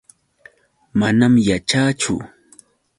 [0.99, 2.13] Manam yaćhaachu.